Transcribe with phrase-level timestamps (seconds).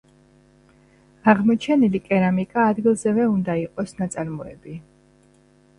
[1.33, 4.81] აღმოჩენილი კერამიკა ადგილზევე უნდა იყოს ნაწარმოები.